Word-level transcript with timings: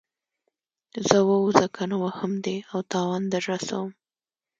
ځه 1.07 1.17
ووځه 1.27 1.65
کنه 1.75 1.95
وهم 2.03 2.31
دې 2.45 2.57
او 2.71 2.79
تاوان 2.91 3.23
در 3.31 3.43
رسوم. 3.51 3.89